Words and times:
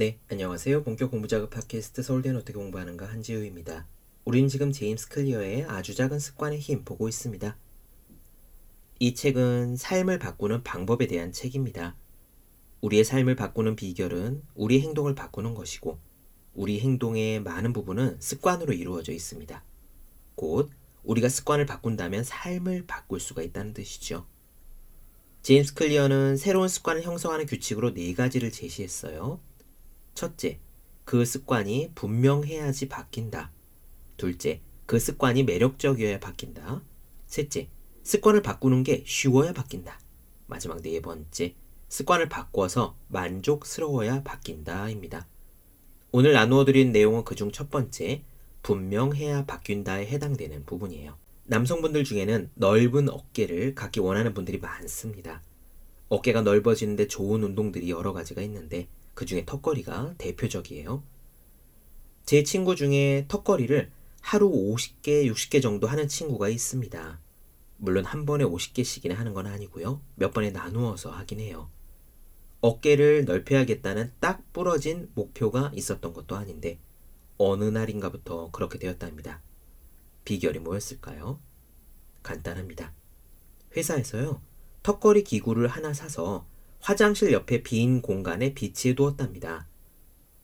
네, 0.00 0.18
안녕하세요. 0.30 0.82
본격 0.82 1.10
공부 1.10 1.28
작업 1.28 1.50
팟캐스트 1.50 2.00
서울대는 2.00 2.38
어떻게 2.38 2.54
공부하는가 2.54 3.04
한지우입니다. 3.04 3.86
우린 4.24 4.48
지금 4.48 4.72
제임스 4.72 5.10
클리어의 5.10 5.64
아주 5.64 5.94
작은 5.94 6.18
습관의 6.18 6.58
힘 6.58 6.86
보고 6.86 7.06
있습니다. 7.06 7.54
이 8.98 9.14
책은 9.14 9.76
삶을 9.76 10.18
바꾸는 10.18 10.62
방법에 10.62 11.06
대한 11.06 11.32
책입니다. 11.32 11.96
우리의 12.80 13.04
삶을 13.04 13.36
바꾸는 13.36 13.76
비결은 13.76 14.42
우리 14.54 14.80
행동을 14.80 15.14
바꾸는 15.14 15.52
것이고 15.52 15.98
우리 16.54 16.80
행동의 16.80 17.42
많은 17.42 17.74
부분은 17.74 18.16
습관으로 18.20 18.72
이루어져 18.72 19.12
있습니다. 19.12 19.62
곧 20.34 20.70
우리가 21.04 21.28
습관을 21.28 21.66
바꾼다면 21.66 22.24
삶을 22.24 22.86
바꿀 22.86 23.20
수가 23.20 23.42
있다는 23.42 23.74
뜻이죠. 23.74 24.24
제임스 25.42 25.74
클리어는 25.74 26.38
새로운 26.38 26.68
습관을 26.68 27.02
형성하는 27.02 27.44
규칙으로 27.44 27.92
네 27.92 28.14
가지를 28.14 28.50
제시했어요. 28.50 29.40
첫째, 30.20 30.58
그 31.06 31.24
습관이 31.24 31.92
분명해야지 31.94 32.90
바뀐다. 32.90 33.50
둘째, 34.18 34.60
그 34.84 34.98
습관이 34.98 35.44
매력적이어야 35.44 36.20
바뀐다. 36.20 36.82
셋째, 37.26 37.68
습관을 38.02 38.42
바꾸는 38.42 38.82
게 38.82 39.02
쉬워야 39.06 39.54
바뀐다. 39.54 39.98
마지막 40.46 40.82
네 40.82 41.00
번째, 41.00 41.54
습관을 41.88 42.28
바꿔서 42.28 42.98
만족스러워야 43.08 44.22
바뀐다입니다. 44.22 45.26
오늘 46.12 46.34
나누어 46.34 46.66
드린 46.66 46.92
내용은 46.92 47.24
그중 47.24 47.50
첫 47.50 47.70
번째, 47.70 48.22
분명해야 48.62 49.46
바뀐다에 49.46 50.06
해당되는 50.06 50.66
부분이에요. 50.66 51.16
남성분들 51.46 52.04
중에는 52.04 52.50
넓은 52.56 53.08
어깨를 53.08 53.74
갖기 53.74 54.00
원하는 54.00 54.34
분들이 54.34 54.58
많습니다. 54.58 55.40
어깨가 56.10 56.42
넓어지는데 56.42 57.06
좋은 57.06 57.42
운동들이 57.42 57.88
여러 57.88 58.12
가지가 58.12 58.42
있는데 58.42 58.86
그 59.14 59.26
중에 59.26 59.44
턱걸이가 59.44 60.14
대표적이에요. 60.18 61.02
제 62.24 62.42
친구 62.42 62.76
중에 62.76 63.26
턱걸이를 63.28 63.90
하루 64.20 64.50
50개, 64.50 65.30
60개 65.30 65.60
정도 65.62 65.86
하는 65.86 66.08
친구가 66.08 66.48
있습니다. 66.48 67.20
물론 67.78 68.04
한 68.04 68.26
번에 68.26 68.44
50개씩이나 68.44 69.14
하는 69.14 69.32
건 69.32 69.46
아니고요. 69.46 70.00
몇 70.14 70.32
번에 70.32 70.50
나누어서 70.50 71.10
하긴 71.10 71.40
해요. 71.40 71.70
어깨를 72.60 73.24
넓혀야겠다는 73.24 74.12
딱 74.20 74.52
부러진 74.52 75.10
목표가 75.14 75.72
있었던 75.74 76.12
것도 76.12 76.36
아닌데 76.36 76.78
어느 77.38 77.64
날인가부터 77.64 78.50
그렇게 78.50 78.78
되었답니다. 78.78 79.40
비결이 80.24 80.58
뭐였을까요? 80.58 81.40
간단합니다. 82.22 82.92
회사에서요. 83.74 84.42
턱걸이 84.82 85.24
기구를 85.24 85.68
하나 85.68 85.94
사서 85.94 86.46
화장실 86.80 87.32
옆에 87.32 87.62
빈 87.62 88.00
공간에 88.00 88.54
비치해 88.54 88.94
두었답니다. 88.94 89.68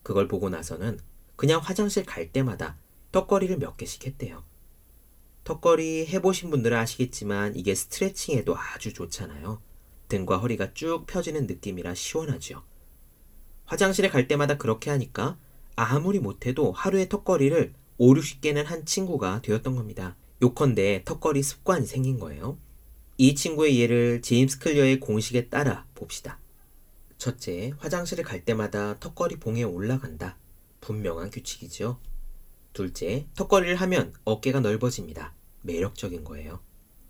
그걸 0.02 0.28
보고 0.28 0.48
나서는 0.50 1.00
그냥 1.34 1.60
화장실 1.60 2.04
갈 2.04 2.30
때마다 2.32 2.76
턱걸이를 3.12 3.58
몇 3.58 3.76
개씩 3.76 4.06
했대요. 4.06 4.44
턱걸이 5.44 6.06
해보신 6.06 6.50
분들은 6.50 6.76
아시겠지만 6.76 7.56
이게 7.56 7.74
스트레칭에도 7.74 8.56
아주 8.56 8.92
좋잖아요. 8.92 9.62
등과 10.08 10.38
허리가 10.38 10.74
쭉 10.74 11.04
펴지는 11.06 11.46
느낌이라 11.46 11.94
시원하죠. 11.94 12.62
화장실에 13.64 14.08
갈 14.08 14.28
때마다 14.28 14.58
그렇게 14.58 14.90
하니까 14.90 15.38
아무리 15.74 16.18
못해도 16.18 16.72
하루에 16.72 17.08
턱걸이를 17.08 17.72
5, 17.98 18.14
60개는 18.14 18.64
한 18.64 18.84
친구가 18.84 19.40
되었던 19.42 19.74
겁니다. 19.74 20.16
요컨대 20.42 21.02
턱걸이 21.04 21.42
습관이 21.42 21.86
생긴 21.86 22.18
거예요. 22.18 22.58
이 23.18 23.34
친구의 23.34 23.80
예를 23.80 24.20
제임스 24.20 24.58
클리어의 24.58 25.00
공식에 25.00 25.48
따라 25.48 25.86
봅시다. 25.94 26.38
첫째, 27.16 27.72
화장실을 27.78 28.24
갈 28.24 28.44
때마다 28.44 28.98
턱걸이 29.00 29.36
봉에 29.36 29.62
올라간다. 29.62 30.36
분명한 30.82 31.30
규칙이죠. 31.30 31.98
둘째, 32.74 33.26
턱걸이를 33.34 33.76
하면 33.76 34.12
어깨가 34.24 34.60
넓어집니다. 34.60 35.32
매력적인 35.62 36.24
거예요. 36.24 36.60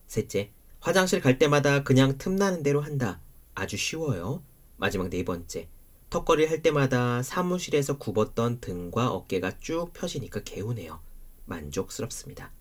셋째, 0.06 0.52
화장실 0.78 1.20
갈 1.20 1.38
때마다 1.38 1.82
그냥 1.82 2.18
틈나는 2.18 2.62
대로 2.62 2.80
한다. 2.80 3.20
아주 3.56 3.76
쉬워요. 3.76 4.44
마지막 4.76 5.10
네 5.10 5.24
번째, 5.24 5.68
턱걸이를 6.10 6.50
할 6.52 6.62
때마다 6.62 7.24
사무실에서 7.24 7.98
굽었던 7.98 8.60
등과 8.60 9.10
어깨가 9.10 9.58
쭉 9.58 9.92
펴지니까 9.92 10.44
개운해요. 10.44 11.00
만족스럽습니다. 11.46 12.52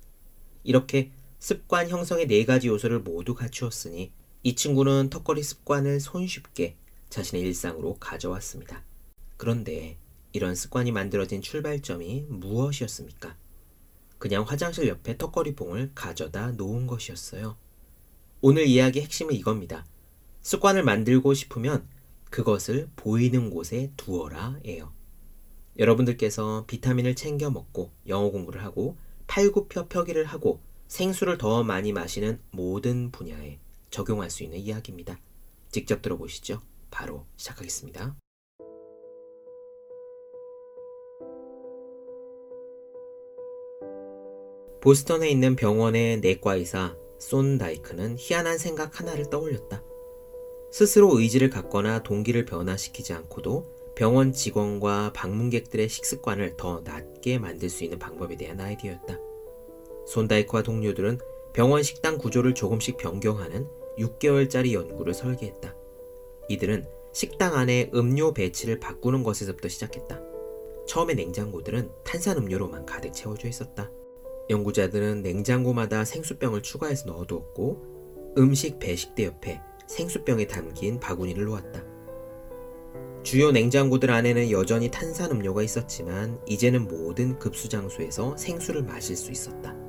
이렇게 0.63 1.11
습관 1.39 1.89
형성의 1.89 2.27
네 2.27 2.45
가지 2.45 2.67
요소를 2.67 2.99
모두 2.99 3.35
갖추었으니 3.35 4.11
이 4.43 4.55
친구는 4.55 5.09
턱걸이 5.09 5.43
습관을 5.43 5.99
손쉽게 5.99 6.77
자신의 7.09 7.43
일상으로 7.43 7.97
가져왔습니다. 7.99 8.83
그런데 9.37 9.97
이런 10.33 10.55
습관이 10.55 10.91
만들어진 10.91 11.41
출발점이 11.41 12.25
무엇이었습니까? 12.29 13.37
그냥 14.17 14.43
화장실 14.43 14.87
옆에 14.87 15.17
턱걸이 15.17 15.55
봉을 15.55 15.91
가져다 15.93 16.51
놓은 16.51 16.87
것이었어요. 16.87 17.57
오늘 18.41 18.65
이야기의 18.65 19.05
핵심은 19.05 19.33
이겁니다. 19.33 19.85
습관을 20.41 20.83
만들고 20.83 21.33
싶으면 21.33 21.87
그것을 22.29 22.89
보이는 22.95 23.49
곳에 23.49 23.91
두어라 23.97 24.59
예요. 24.65 24.93
여러분들께서 25.77 26.65
비타민을 26.67 27.15
챙겨 27.15 27.49
먹고 27.49 27.91
영어 28.07 28.29
공부를 28.29 28.63
하고 28.63 28.97
팔굽혀 29.27 29.87
펴기를 29.87 30.25
하고 30.25 30.61
생수를 30.87 31.37
더 31.37 31.63
많이 31.63 31.91
마시는 31.91 32.39
모든 32.51 33.11
분야에 33.11 33.59
적용할 33.89 34.29
수 34.29 34.43
있는 34.43 34.59
이야기입니다. 34.59 35.19
직접 35.69 36.01
들어보시죠. 36.01 36.61
바로 36.91 37.25
시작하겠습니다. 37.37 38.15
보스턴에 44.81 45.29
있는 45.29 45.55
병원의 45.55 46.19
내과의사 46.19 46.95
손다이크는 47.17 48.17
희한한 48.19 48.59
생각 48.59 48.99
하나를 48.99 49.31
떠올렸다. 49.31 49.83
스스로 50.71 51.17
의지를 51.17 51.49
갖거나 51.49 52.03
동기를 52.03 52.45
변화시키지 52.45 53.13
않고도 53.13 53.93
병원 53.95 54.31
직원과 54.31 55.13
방문객들의 55.13 55.89
식습관을 55.89 56.57
더 56.57 56.81
낮게 56.83 57.39
만들 57.39 57.69
수 57.69 57.83
있는 57.83 57.97
방법에 57.97 58.35
대한 58.35 58.59
아이디어였다. 58.59 59.24
손다이크와 60.05 60.63
동료들은 60.63 61.19
병원 61.53 61.83
식당 61.83 62.17
구조를 62.17 62.53
조금씩 62.53 62.97
변경하는 62.97 63.67
6개월짜리 63.97 64.73
연구를 64.73 65.13
설계했다. 65.13 65.75
이들은 66.49 66.85
식당 67.13 67.55
안에 67.55 67.91
음료 67.93 68.33
배치를 68.33 68.79
바꾸는 68.79 69.23
것에서부터 69.23 69.69
시작했다. 69.69 70.21
처음에 70.85 71.13
냉장고들은 71.13 71.89
탄산 72.03 72.37
음료로만 72.37 72.85
가득 72.85 73.13
채워져 73.13 73.47
있었다. 73.47 73.89
연구자들은 74.49 75.21
냉장고마다 75.21 76.05
생수병을 76.05 76.61
추가해서 76.61 77.05
넣어두었고 77.07 78.33
음식 78.37 78.79
배식대 78.79 79.25
옆에 79.25 79.61
생수병에 79.87 80.47
담긴 80.47 80.99
바구니를 80.99 81.45
놓았다. 81.45 81.83
주요 83.23 83.51
냉장고들 83.51 84.11
안에는 84.11 84.51
여전히 84.51 84.91
탄산 84.91 85.31
음료가 85.31 85.63
있었지만 85.63 86.39
이제는 86.47 86.87
모든 86.87 87.39
급수 87.39 87.69
장소에서 87.69 88.37
생수를 88.37 88.83
마실 88.83 89.15
수 89.15 89.31
있었다. 89.31 89.84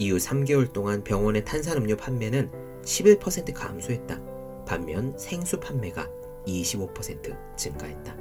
이후 0.00 0.16
3개월 0.16 0.72
동안 0.72 1.04
병원의 1.04 1.44
탄산음료 1.44 1.98
판매는 1.98 2.50
11% 2.82 3.52
감소했다. 3.52 4.18
반면 4.66 5.12
생수 5.18 5.60
판매가 5.60 6.08
25% 6.46 7.36
증가했다. 7.56 8.16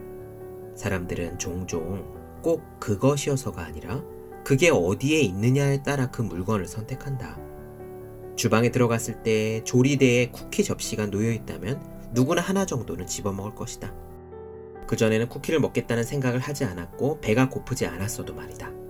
사람들은 0.75 1.39
종종 1.39 2.03
꼭 2.41 2.61
그것이어서가 2.81 3.63
아니라 3.63 4.03
그게 4.43 4.69
어디에 4.69 5.21
있느냐에 5.21 5.81
따라 5.81 6.11
그 6.11 6.21
물건을 6.21 6.67
선택한다. 6.67 7.39
주방에 8.35 8.71
들어갔을 8.71 9.23
때 9.23 9.63
조리대에 9.63 10.31
쿠키 10.31 10.65
접시가 10.65 11.05
놓여 11.05 11.31
있다면 11.31 11.81
누구나 12.13 12.41
하나 12.41 12.65
정도는 12.65 13.07
집어먹을 13.07 13.55
것이다. 13.55 13.93
그전에는 14.85 15.29
쿠키를 15.29 15.61
먹겠다는 15.61 16.03
생각을 16.03 16.39
하지 16.39 16.65
않았고 16.65 17.21
배가 17.21 17.47
고프지 17.47 17.85
않았어도 17.85 18.33
말이다. 18.33 18.88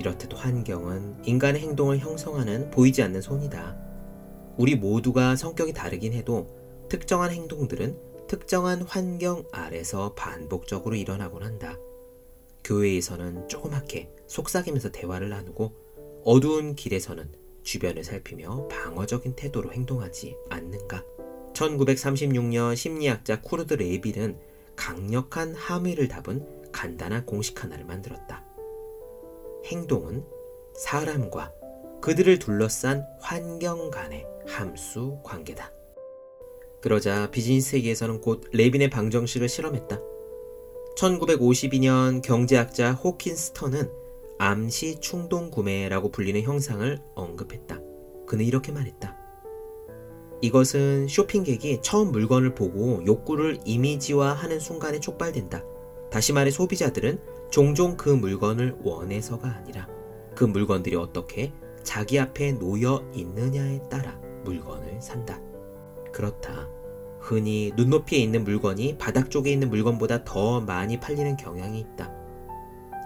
이렇듯 0.00 0.32
환경은 0.34 1.24
인간의 1.24 1.60
행동을 1.60 1.98
형성하는 1.98 2.70
보이지 2.70 3.02
않는 3.02 3.20
손이다. 3.20 3.76
우리 4.56 4.74
모두가 4.74 5.36
성격이 5.36 5.74
다르긴 5.74 6.14
해도 6.14 6.48
특정한 6.88 7.30
행동들은 7.30 8.26
특정한 8.26 8.82
환경 8.82 9.44
아래서 9.52 10.14
반복적으로 10.14 10.96
일어나곤 10.96 11.42
한다. 11.42 11.76
교회에서는 12.64 13.48
조그맣게 13.48 14.10
속삭이면서 14.26 14.90
대화를 14.90 15.28
나누고 15.28 15.72
어두운 16.24 16.74
길에서는 16.74 17.30
주변을 17.62 18.02
살피며 18.02 18.68
방어적인 18.68 19.36
태도로 19.36 19.72
행동하지 19.72 20.34
않는가. 20.48 21.04
1936년 21.52 22.74
심리학자 22.74 23.42
쿠르드 23.42 23.74
레빌은 23.74 24.38
강력한 24.76 25.54
함의를 25.54 26.08
담은 26.08 26.72
간단한 26.72 27.26
공식 27.26 27.62
하나를 27.62 27.84
만들었다. 27.84 28.39
행동은 29.70 30.24
사람과 30.74 31.52
그들을 32.00 32.38
둘러싼 32.40 33.06
환경 33.20 33.90
간의 33.90 34.26
함수 34.46 35.20
관계다. 35.22 35.72
그러자 36.80 37.30
비즈니스 37.30 37.70
세계에서는 37.70 38.20
곧 38.20 38.44
레빈의 38.52 38.90
방정식을 38.90 39.48
실험했다. 39.48 40.00
1952년 40.96 42.20
경제학자 42.22 42.92
호킨스턴은 42.92 43.90
암시 44.38 45.00
충동 45.00 45.50
구매라고 45.50 46.10
불리는 46.10 46.40
형상을 46.42 46.98
언급했다. 47.14 47.80
그는 48.26 48.44
이렇게 48.44 48.72
말했다. 48.72 49.16
이것은 50.40 51.06
쇼핑객이 51.06 51.82
처음 51.82 52.10
물건을 52.10 52.54
보고 52.54 53.04
욕구를 53.06 53.58
이미지화하는 53.64 54.58
순간에 54.58 54.98
촉발된다. 54.98 55.62
다시 56.10 56.32
말해 56.32 56.50
소비자들은 56.50 57.20
종종 57.50 57.96
그 57.96 58.08
물건을 58.08 58.76
원해서가 58.82 59.48
아니라 59.48 59.88
그 60.34 60.44
물건들이 60.44 60.96
어떻게 60.96 61.52
자기 61.82 62.18
앞에 62.18 62.52
놓여 62.52 63.04
있느냐에 63.12 63.80
따라 63.90 64.18
물건을 64.44 65.00
산다. 65.02 65.40
그렇다. 66.12 66.68
흔히 67.20 67.72
눈높이에 67.76 68.18
있는 68.18 68.44
물건이 68.44 68.96
바닥 68.98 69.30
쪽에 69.30 69.52
있는 69.52 69.68
물건보다 69.68 70.24
더 70.24 70.60
많이 70.60 70.98
팔리는 70.98 71.36
경향이 71.36 71.78
있다. 71.80 72.12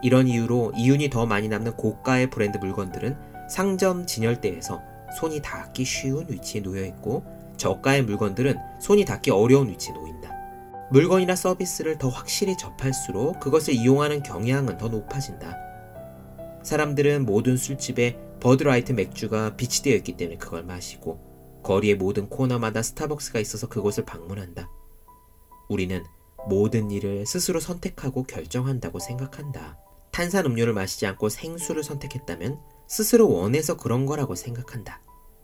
이런 0.03 0.29
이유로 0.29 0.73
이윤이 0.77 1.11
더 1.11 1.27
많이 1.27 1.49
남는 1.49 1.77
고가의 1.77 2.31
브랜드 2.31 2.59
물건들은 2.59 3.17
상점 3.51 4.07
진열대에서 4.07 4.81
손이 5.19 5.41
닿기 5.41 5.85
쉬운 5.85 6.27
위치에 6.29 6.63
놓여 6.63 6.85
있고 6.85 7.25
저가의 7.57 8.03
물건들은 8.03 8.57
손이 8.81 9.05
닿기 9.05 9.31
어려운 9.31 9.69
위치에 9.69 9.95
놓인다. 9.95 10.44
물건이나 10.91 11.35
서비스를 11.35 11.99
더 11.99 12.09
확실히 12.09 12.57
접할수록 12.57 13.41
그것을 13.41 13.75
이용하는 13.75 14.23
경향은 14.23 14.77
더 14.79 14.89
높아진다. 14.89 15.57
사람들은 16.63 17.25
모든 17.25 17.57
술집에 17.57 18.19
버드라이트 18.41 18.93
맥주가 18.93 19.57
비치되어 19.57 19.95
있기 19.97 20.17
때문에 20.17 20.39
그걸 20.39 20.65
마시고 20.65 21.63
거리의 21.63 21.97
모든 21.97 22.29
코너마다 22.29 22.83
스타벅스가 22.83 23.41
있어서 23.41 23.69
그곳을 23.69 24.05
방문한다. 24.05 24.69
우리는 25.69 26.05
모든 26.49 26.91
일을 26.91 27.25
스스로 27.27 27.59
선택하고 27.59 28.25
결정한다고 28.25 28.99
생각한다. 28.99 29.79
탄산 30.11 30.45
음료를 30.47 30.75
마시지 30.75 31.07
않고 31.07 31.31
생수를 31.31 31.83
선택했다면 31.83 32.61
스스로 32.87 33.31
원해서 33.31 33.77
그런 33.77 34.05
거라고 34.05 34.35
생각한다. 34.35 35.01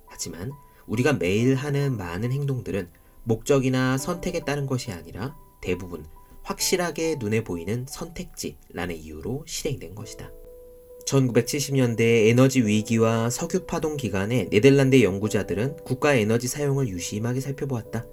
하지만 0.06 0.52
우리가 0.86 1.14
매일 1.14 1.54
하는 1.54 1.96
많은 1.96 2.32
행동들은 2.32 2.90
목적이나 3.24 3.98
선택에 3.98 4.40
따른 4.40 4.66
것이 4.66 4.92
아니라 4.92 5.36
대부분 5.60 6.04
확실하게 6.42 7.16
눈에 7.18 7.44
보이는 7.44 7.86
선택지라는 7.88 8.96
이유로 8.96 9.44
실행된 9.46 9.94
것이다. 9.94 10.32
1970년대 11.06 12.28
에너지 12.28 12.62
위기와 12.62 13.30
석유 13.30 13.66
파동 13.66 13.96
기간에 13.96 14.48
네덜란드 14.50 15.02
연구자들은 15.02 15.76
국가 15.84 16.14
에너지 16.14 16.46
사용을 16.46 16.88
유심하게 16.88 17.40
살펴보았다. 17.40 18.06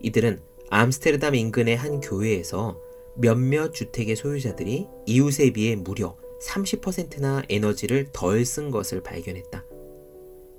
이들은 0.00 0.40
암스테르담 0.70 1.34
인근의 1.34 1.76
한 1.76 2.00
교회에서 2.00 2.78
몇몇 3.16 3.72
주택의 3.72 4.16
소유자들이 4.16 4.86
이웃에 5.06 5.50
비해 5.52 5.76
무려 5.76 6.16
30%나 6.42 7.42
에너지를 7.48 8.08
덜 8.12 8.44
쓴 8.44 8.70
것을 8.70 9.02
발견했다. 9.02 9.64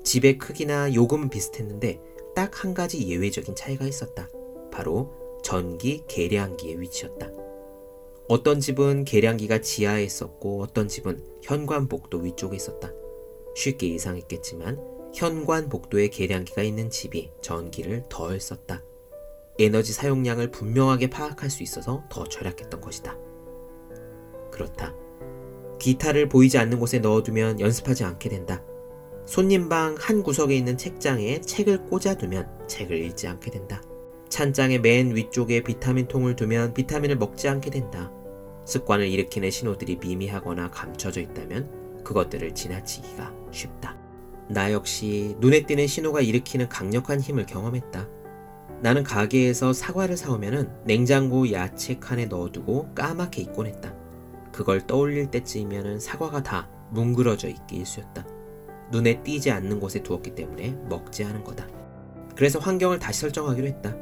집의 0.03 0.37
크기나 0.37 0.93
요금은 0.93 1.29
비슷했는데 1.29 1.99
딱 2.35 2.63
한 2.63 2.73
가지 2.73 3.07
예외적인 3.07 3.55
차이가 3.55 3.85
있었다. 3.85 4.29
바로 4.71 5.11
전기 5.43 6.03
계량기의 6.07 6.79
위치였다. 6.81 7.29
어떤 8.27 8.59
집은 8.59 9.05
계량기가 9.05 9.61
지하에 9.61 10.03
있었고 10.03 10.61
어떤 10.61 10.87
집은 10.87 11.23
현관 11.41 11.87
복도 11.87 12.19
위쪽에 12.19 12.55
있었다. 12.55 12.91
쉽게 13.55 13.93
예상했겠지만 13.93 14.79
현관 15.13 15.69
복도에 15.69 16.07
계량기가 16.07 16.63
있는 16.63 16.89
집이 16.89 17.31
전기를 17.41 18.03
덜 18.09 18.39
썼다. 18.39 18.81
에너지 19.59 19.93
사용량을 19.93 20.49
분명하게 20.49 21.09
파악할 21.09 21.49
수 21.49 21.61
있어서 21.61 22.03
더 22.09 22.23
절약했던 22.23 22.81
것이다. 22.81 23.17
그렇다. 24.51 24.95
기타를 25.79 26.29
보이지 26.29 26.57
않는 26.57 26.79
곳에 26.79 26.99
넣어두면 26.99 27.59
연습하지 27.59 28.03
않게 28.05 28.29
된다. 28.29 28.63
손님방 29.25 29.95
한 29.99 30.21
구석에 30.21 30.55
있는 30.55 30.77
책장에 30.77 31.41
책을 31.41 31.85
꽂아두면 31.85 32.67
책을 32.67 32.97
읽지 33.05 33.27
않게 33.27 33.51
된다. 33.51 33.81
찬장의 34.29 34.81
맨 34.81 35.15
위쪽에 35.15 35.61
비타민 35.61 36.07
통을 36.07 36.35
두면 36.35 36.73
비타민을 36.73 37.17
먹지 37.17 37.47
않게 37.47 37.69
된다. 37.69 38.11
습관을 38.65 39.07
일으키는 39.07 39.51
신호들이 39.51 39.97
미미하거나 39.97 40.71
감춰져 40.71 41.21
있다면 41.21 42.03
그것들을 42.03 42.53
지나치기가 42.53 43.33
쉽다. 43.51 43.97
나 44.49 44.71
역시 44.71 45.35
눈에 45.39 45.65
띄는 45.65 45.87
신호가 45.87 46.21
일으키는 46.21 46.67
강력한 46.67 47.19
힘을 47.19 47.45
경험했다. 47.45 48.07
나는 48.81 49.03
가게에서 49.03 49.71
사과를 49.71 50.17
사오면 50.17 50.83
냉장고 50.85 51.49
야채 51.51 51.97
칸에 51.99 52.25
넣어두고 52.25 52.93
까맣게 52.93 53.41
입곤 53.43 53.67
했다. 53.67 53.95
그걸 54.51 54.85
떠올릴 54.85 55.31
때쯤이면 55.31 55.99
사과가 55.99 56.43
다 56.43 56.69
뭉그러져 56.91 57.47
있기 57.47 57.77
일쑤였다. 57.77 58.32
눈에 58.91 59.23
띄지 59.23 59.51
않는 59.51 59.79
곳에 59.79 60.03
두었기 60.03 60.35
때문에 60.35 60.71
먹지 60.89 61.23
않은 61.23 61.43
거다. 61.43 61.67
그래서 62.35 62.59
환경을 62.59 62.99
다시 62.99 63.21
설정하기로 63.21 63.67
했다. 63.67 63.95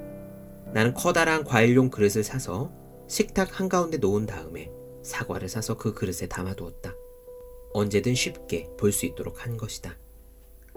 나는 0.74 0.94
커다란 0.94 1.44
과일용 1.44 1.90
그릇을 1.90 2.24
사서 2.24 2.72
식탁 3.08 3.60
한가운데 3.60 3.98
놓은 3.98 4.26
다음에 4.26 4.72
사과를 5.04 5.50
사서 5.50 5.78
그 5.78 5.94
그릇에 5.94 6.28
담아두었다. 6.30 6.94
언제든 7.74 8.16
쉽게 8.16 8.70
볼 8.78 8.92
수 8.92 9.06
있도록 9.06 9.46
한 9.46 9.58
것이다. 9.58 9.98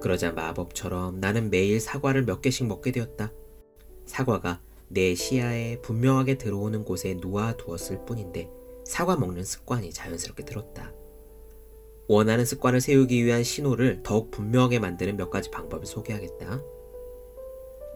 그러자 0.01 0.33
마법처럼 0.33 1.21
나는 1.21 1.51
매일 1.51 1.81
사과를 1.81 2.25
몇 2.25 2.41
개씩 2.41 2.67
먹게 2.67 2.91
되었다. 2.93 3.33
사과가 4.07 4.61
내 4.89 5.15
시야에 5.15 5.81
분명하게 5.81 6.39
들어오는 6.39 6.85
곳에 6.85 7.15
놓아두었을 7.15 8.05
뿐인데 8.05 8.49
사과 8.85 9.17
먹는 9.17 9.45
습관이 9.45 9.93
자연스럽게 9.93 10.45
들었다. 10.45 10.93
원하는 12.07 12.45
습관을 12.45 12.81
세우기 12.81 13.25
위한 13.25 13.43
신호를 13.43 14.03
더욱 14.03 14.31
분명하게 14.31 14.79
만드는 14.79 15.17
몇 15.17 15.31
가지 15.31 15.51
방법을 15.51 15.87
소개하겠다. 15.87 16.63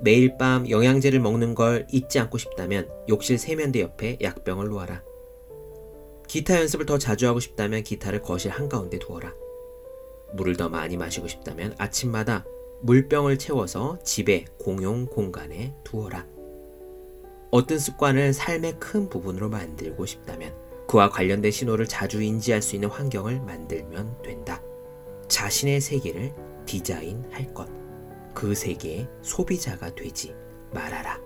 매일 0.01 0.39
밤 0.39 0.69
영양제를 0.69 1.21
먹는 1.21 1.55
걸 1.55 1.87
잊지 1.91 2.19
않고 2.21 2.39
싶다면 2.39 2.89
욕실 3.09 3.39
세면대 3.39 3.81
옆에 3.81 4.19
약병을 4.23 4.69
놓아라. 4.69 5.03
기타 6.29 6.61
연습을 6.61 6.87
더 6.87 6.99
자주 6.99 7.27
하고 7.27 7.41
싶다면 7.41 7.83
기타를 7.83 8.23
거실 8.23 8.51
한가운데 8.51 8.99
두어라. 8.99 9.35
물을 10.35 10.57
더 10.57 10.69
많이 10.69 10.97
마시고 10.97 11.27
싶다면 11.27 11.75
아침마다 11.79 12.45
물병을 12.83 13.39
채워서 13.39 13.99
집의 14.05 14.45
공용 14.59 15.07
공간에 15.07 15.75
두어라. 15.85 16.27
어떤 17.51 17.79
습관을 17.79 18.35
삶의 18.35 18.79
큰 18.79 19.09
부분으로 19.09 19.49
만들고 19.49 20.05
싶다면 20.07 20.68
그와 20.89 21.11
관련된 21.11 21.53
신호를 21.53 21.87
자주 21.87 22.23
인지할 22.23 22.63
수 22.63 22.75
있는 22.75 22.89
환경을 22.89 23.41
만들면 23.43 24.23
된다. 24.23 24.63
자신의 25.29 25.83
세계를 25.83 26.33
디자인할 26.65 27.53
것. 27.53 27.69
그 28.35 28.55
세계의 28.55 29.07
소비자가 29.21 29.95
되지 29.95 30.35
말아라. 30.73 31.21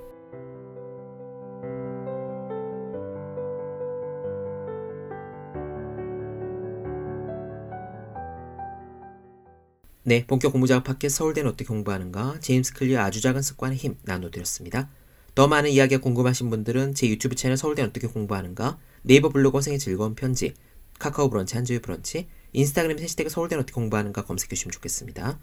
네, 10.04 10.26
본격 10.26 10.50
공부 10.50 10.66
자극 10.66 10.82
팟캐스트 10.82 11.18
서울대는 11.18 11.48
어떻게 11.48 11.64
공부하는가 11.66 12.40
제임스 12.40 12.74
클리어 12.74 13.00
아주 13.00 13.20
작은 13.20 13.40
습관의 13.40 13.78
힘 13.78 13.96
나눠드렸습니다. 14.02 14.90
더 15.36 15.46
많은 15.46 15.70
이야기가 15.70 16.00
궁금하신 16.00 16.50
분들은 16.50 16.94
제 16.96 17.08
유튜브 17.08 17.36
채널 17.36 17.56
서울대는 17.56 17.90
어떻게 17.90 18.08
공부하는가 18.08 18.78
네이버 19.02 19.28
블로그 19.28 19.60
생에 19.60 19.78
즐거운 19.78 20.14
편지 20.14 20.54
카카오 20.98 21.30
브런치 21.30 21.56
한주의 21.56 21.80
브런치 21.80 22.28
인스타그램 22.52 22.98
해시태그 22.98 23.30
서울대는 23.30 23.62
어떻게 23.62 23.74
공부하는가 23.74 24.24
검색해 24.24 24.50
주시면 24.50 24.72
좋겠습니다. 24.72 25.38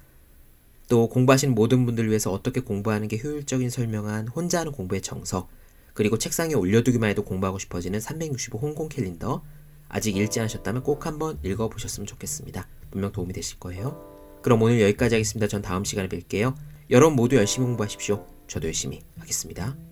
또 0.88 1.08
공부하시는 1.08 1.54
모든 1.54 1.86
분들을 1.86 2.10
위해서 2.10 2.32
어떻게 2.32 2.62
공부하는 2.62 3.08
게 3.08 3.20
효율적인 3.24 3.70
설명한 3.70 4.28
혼자 4.30 4.60
하는 4.60 4.72
공부의 4.72 5.02
정석 5.02 5.50
그리고 5.94 6.18
책상에 6.18 6.54
올려두기만 6.54 7.10
해도 7.10 7.24
공부하고 7.24 7.60
싶어지는 7.60 8.00
365 8.00 8.58
공부 8.58 8.90
캘린더 8.90 9.44
아직 9.90 10.16
읽지 10.16 10.40
않으셨다면 10.40 10.84
꼭 10.84 11.06
한번 11.06 11.40
읽어보셨으면 11.44 12.08
좋겠습니다. 12.08 12.68
분명 12.92 13.12
도움이 13.12 13.34
되실 13.34 13.60
거예요. 13.60 14.40
그럼 14.42 14.62
오늘 14.62 14.82
여기까지 14.82 15.16
하겠습니다. 15.16 15.48
전 15.48 15.62
다음 15.62 15.84
시간에 15.84 16.08
뵐게요. 16.08 16.56
여러분 16.90 17.16
모두 17.16 17.36
열심히 17.36 17.66
공부하십시오. 17.66 18.26
저도 18.48 18.68
열심히 18.68 19.02
하겠습니다. 19.18 19.89